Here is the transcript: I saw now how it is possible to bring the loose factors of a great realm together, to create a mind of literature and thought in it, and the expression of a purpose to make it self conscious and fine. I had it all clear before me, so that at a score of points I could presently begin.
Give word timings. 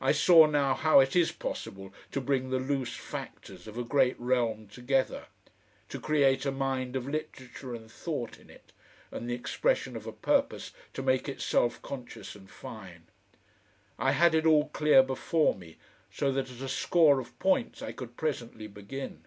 I 0.00 0.12
saw 0.12 0.46
now 0.46 0.72
how 0.72 1.00
it 1.00 1.16
is 1.16 1.32
possible 1.32 1.92
to 2.12 2.20
bring 2.20 2.50
the 2.50 2.60
loose 2.60 2.94
factors 2.94 3.66
of 3.66 3.76
a 3.76 3.82
great 3.82 4.14
realm 4.20 4.68
together, 4.68 5.26
to 5.88 5.98
create 6.00 6.46
a 6.46 6.52
mind 6.52 6.94
of 6.94 7.08
literature 7.08 7.74
and 7.74 7.90
thought 7.90 8.38
in 8.38 8.48
it, 8.48 8.70
and 9.10 9.28
the 9.28 9.34
expression 9.34 9.96
of 9.96 10.06
a 10.06 10.12
purpose 10.12 10.70
to 10.94 11.02
make 11.02 11.28
it 11.28 11.40
self 11.40 11.82
conscious 11.82 12.36
and 12.36 12.52
fine. 12.52 13.08
I 13.98 14.12
had 14.12 14.36
it 14.36 14.46
all 14.46 14.68
clear 14.68 15.02
before 15.02 15.56
me, 15.56 15.76
so 16.12 16.30
that 16.30 16.48
at 16.48 16.60
a 16.60 16.68
score 16.68 17.18
of 17.18 17.36
points 17.40 17.82
I 17.82 17.90
could 17.90 18.16
presently 18.16 18.68
begin. 18.68 19.24